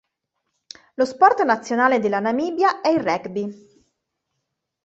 Lo 0.95 1.05
sport 1.05 1.43
nazionale 1.43 1.99
della 1.99 2.19
Namibia 2.19 2.81
è 2.81 2.87
il 2.87 3.01
rugby. 3.03 3.83